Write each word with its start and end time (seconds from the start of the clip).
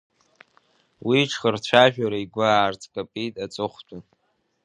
Уи 1.07 1.17
иҽхырцәажәара 1.23 2.17
игәы 2.23 2.43
аарҵкапит 2.49 3.35
аҵыхәтәан. 3.45 4.03